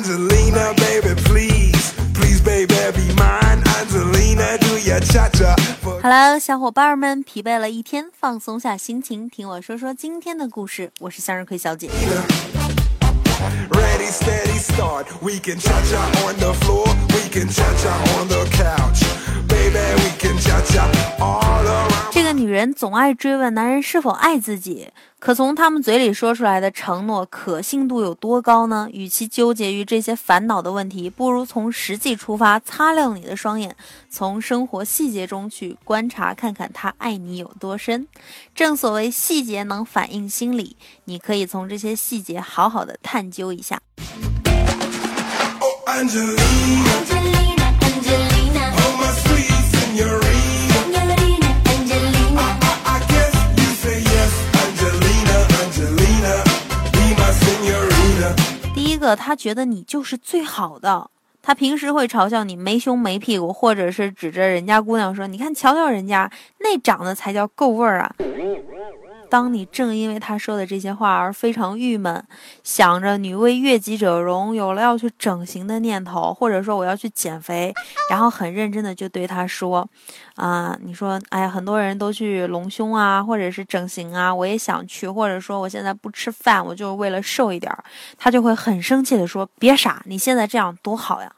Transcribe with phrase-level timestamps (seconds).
[0.00, 3.62] Angelina, baby, please, please, baby, be mine.
[3.76, 5.54] Angelina, do your cha cha.
[6.02, 10.90] Hello，小伙伴们，疲惫了一天，放松下心情，听我说说今天的故事。
[11.00, 11.90] 我是向日葵小姐。
[13.68, 15.04] Ready, steady, start.
[15.20, 16.86] We can cha cha on the floor.
[17.10, 18.79] We can cha cha on the couch.
[22.60, 24.88] 人总爱追问男人是否爱自己，
[25.18, 28.86] 可从他们嘴里说出来的承诺可信度有多高呢？
[28.92, 33.74] 与其纠结于这些烦恼的问题，不如从实际出发，擦亮你的双眼，
[34.10, 38.06] 从生活细节中去观察，看看他爱你有多深。
[38.54, 43.80] 正所谓细节能反映心理，你可以从这些细节好好的探究一下。
[59.14, 61.10] 他觉得你就是最好的。
[61.42, 68.14] 他平时会嘲笑你没胸没屁股，或者是指着人家姑娘说：“你看，瞧瞧人家那长得才叫够味儿啊！”
[69.30, 72.22] 当你正因为他说的这些话而非常郁闷，
[72.64, 77.72] 想着女为悦己者容，有了要去整形的念头，或者说我要去减肥，
[78.10, 79.88] 然后很认真的就对他说
[80.34, 87.72] ：“啊，你说，哎呀，很多人都去隆胸啊，或者是整形啊，我也想去，或者说我现在不吃饭，我就是为了瘦一点。”
[88.18, 91.32] 他就会很生气的说：“别傻，你现在这样多好呀。”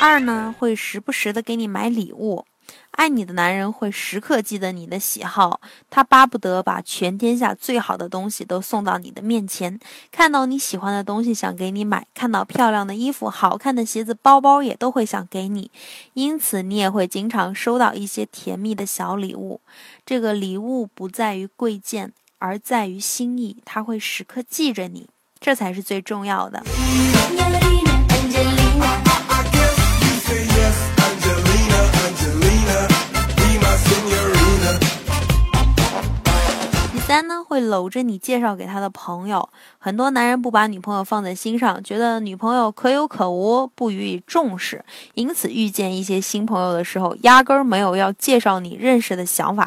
[0.00, 2.44] 二呢，会时不时的给你买礼物。
[2.92, 9.80] 爱你的男人会时刻记得你的喜好，他巴不得把全天下最好的东西都送到你的面前。
[10.10, 15.70] 看到你喜欢的东西想给你买，看到漂亮的衣服、好看的鞋子、包包也都会想给你，
[16.12, 19.60] 因此你也会经常收到一些甜蜜的小礼物。
[20.04, 25.08] 这个礼物不在于贵贱，而在于心意，他会时刻记着你，
[25.40, 26.62] 这才是最重要的。
[37.72, 39.48] 搂着你介绍给他的朋友。
[39.78, 44.84] 很多男人不把女朋友放在心上，觉得女朋友可有可无，不予以重视，
[45.14, 49.66] 因此遇见一些新朋友的时候，压根儿没有要介绍你认识的想法，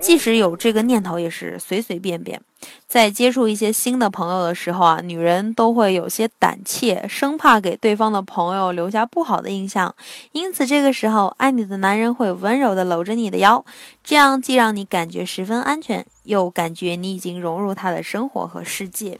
[0.00, 2.40] 即使有这个念头，也是随随便便。
[2.86, 9.94] 在接触一些新的朋友的时候啊，女人都会有些胆怯，生怕给对方的朋友留下不好的印象。
[10.32, 13.64] 因此，这个时候，爱你的男人会温柔地搂着你的腰，
[14.04, 19.18] 这样既让你感觉十分安全，又感觉你已经融入他的生活和世界。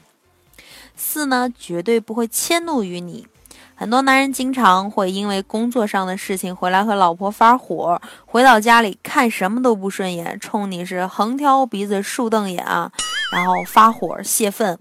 [0.95, 3.25] 四呢，绝对不会迁怒于你。
[3.75, 12.91] 很多男人经常会因为工作上的事情回来和老婆发火，回到家里看什么都不顺眼，冲你是横挑鼻子竖瞪眼啊，
[13.33, 14.77] 然后发火泄愤。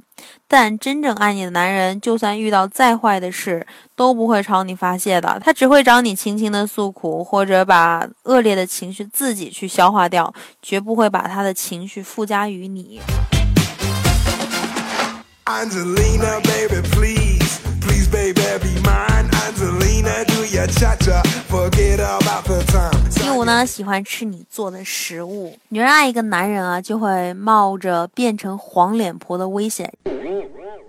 [0.47, 13.01] 但真正爱你的男人，就算遇到再坏的事，都不会朝你发泄的，他只会找你轻轻的诉苦，或者把恶劣的情绪自己去消化掉，绝不会把他的情绪附加于你。
[15.45, 18.43] Angelina, baby, please, please, baby.
[23.15, 25.57] 第五呢，喜欢吃你做的食物。
[25.69, 29.93] 女人爱一个男人啊，就会冒着变成黄脸婆的危险，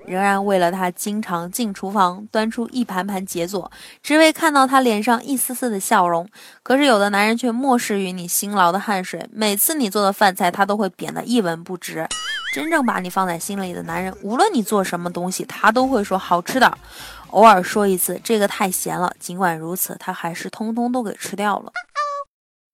[0.06, 3.70] 仍然为了他经常进厨房端出一盘盘杰作，
[4.02, 6.28] 只为看到他脸上一丝丝的笑容。
[6.62, 12.08] 可是有的男人却漠视于你辛劳的汗水，每次你做的饭菜他都会贬得一文不值。
[12.54, 16.78] 真正把你放在心里的男人，无论你做什么东西，他都会说好吃的。
[17.34, 21.72] 偶尔说一次这个太咸了，尽管如此，他还是通通都给吃掉了。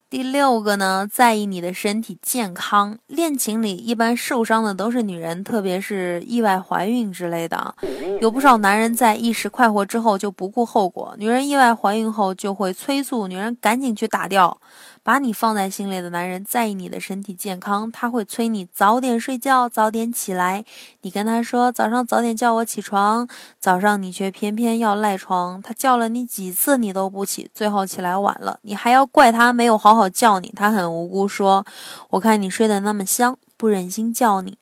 [0.09, 2.97] 第六个呢，在意你的身体健康。
[3.07, 7.73] 恋情里一般受伤的都是女人，特别是意外怀孕之类的。
[8.19, 14.59] 有不少男人在一时快活之后就不顾后果，女人意外怀孕后就会催促女人赶紧去打掉。
[15.03, 20.63] 把你放在心里的男人在意你的身体健康，他会催你早点睡觉，早点起来。
[21.01, 23.27] 你跟他说早上早点叫我起床，
[23.59, 25.61] 早上你却偏偏要赖床。
[25.61, 30.53] 他叫了你几次你都不起，最后起来晚了，你还要怪他没有好好叫你。
[30.55, 31.65] 他很无辜说
[32.11, 34.57] ：“我看你睡得那么香，不忍心叫你。”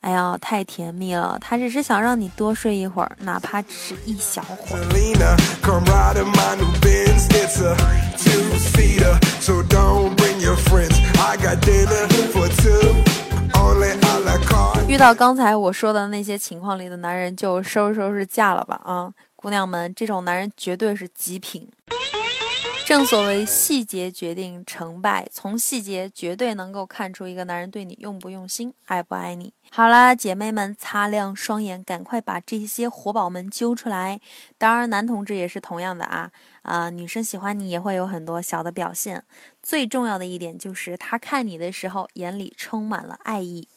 [0.00, 1.38] 哎呀太甜蜜了。
[1.40, 4.82] 他只是想让你多睡一会儿哪怕只是一小会儿。
[14.88, 19.12] 遇到刚才我说的那些情况里的男人就收拾收拾嫁了吧啊。
[19.36, 21.66] 姑娘们这种男人绝对是极品。
[22.90, 29.54] 正所谓细节决定成败，从细节绝对能够看出一个男人对你用不用心，爱不爱你。
[29.70, 34.20] 好啦，姐妹们，擦亮双眼，赶快把这些活宝们揪出来。
[34.58, 36.32] 当然，男同志也是同样的啊，
[36.62, 39.22] 啊、女生喜欢你也会有很多小的表现。
[39.62, 43.68] 最重要的一点就是，他看你的时候眼里充满了爱意。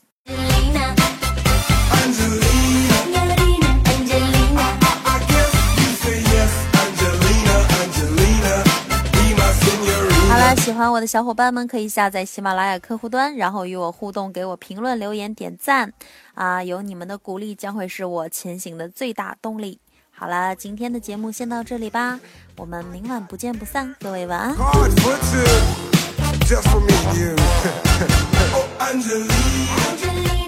[10.93, 15.91] 我的小伙伴们可以下载喜马拉雅客户端，然后与我互动，给我评论、留言、点赞
[16.35, 16.63] 啊！
[16.63, 19.79] 有你们的鼓励将会是我前行的最大动力。
[20.11, 22.19] 好啦，今天的节目先到这里吧，
[22.57, 24.55] 我们明晚不见不散，各位晚安。
[24.55, 25.43] Hard for two,
[26.45, 27.35] just for me and you.
[28.53, 29.33] oh, Angelina.
[29.89, 30.42] Angelina,